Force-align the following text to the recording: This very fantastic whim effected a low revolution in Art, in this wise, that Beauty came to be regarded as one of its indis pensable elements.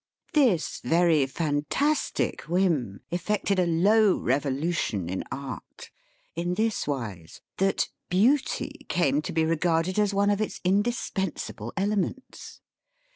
This 0.33 0.81
very 0.83 1.27
fantastic 1.27 2.41
whim 2.49 3.01
effected 3.11 3.59
a 3.59 3.67
low 3.67 4.17
revolution 4.17 5.07
in 5.07 5.23
Art, 5.31 5.91
in 6.35 6.55
this 6.55 6.87
wise, 6.87 7.39
that 7.57 7.87
Beauty 8.09 8.87
came 8.89 9.21
to 9.21 9.31
be 9.31 9.45
regarded 9.45 9.99
as 9.99 10.11
one 10.11 10.31
of 10.31 10.41
its 10.41 10.59
indis 10.61 11.11
pensable 11.13 11.71
elements. 11.77 12.61